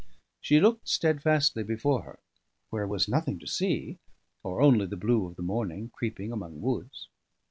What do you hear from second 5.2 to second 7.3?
of the morning creeping among woods.